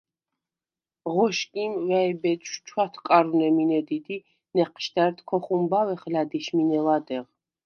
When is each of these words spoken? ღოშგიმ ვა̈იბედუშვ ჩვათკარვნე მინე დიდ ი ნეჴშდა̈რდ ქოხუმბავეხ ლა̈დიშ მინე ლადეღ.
ღოშგიმ 1.15 1.73
ვა̈იბედუშვ 1.87 2.57
ჩვათკარვნე 2.67 3.47
მინე 3.57 3.79
დიდ 3.87 4.05
ი 4.15 4.17
ნეჴშდა̈რდ 4.55 5.17
ქოხუმბავეხ 5.29 6.01
ლა̈დიშ 6.13 6.47
მინე 6.57 6.79
ლადეღ. 6.85 7.25